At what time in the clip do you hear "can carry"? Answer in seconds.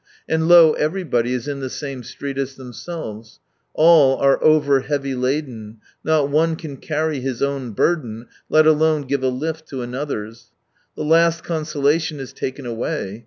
6.55-7.19